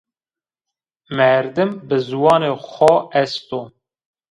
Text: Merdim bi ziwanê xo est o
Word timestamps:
Merdim 1.15 1.71
bi 1.87 1.97
ziwanê 2.07 2.51
xo 2.73 2.93
est 3.21 3.49
o 3.59 3.61